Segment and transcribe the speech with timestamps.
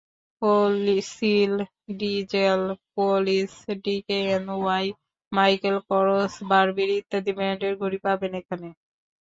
[0.41, 1.53] Fossil,
[1.99, 2.61] Diesel,
[2.93, 3.53] Police,
[3.83, 4.87] D K N Y,
[5.31, 8.67] Michael Kors, Burberry ইত্যাদি ব্র্যান্ডের ঘড়ি পাবেন এখানে।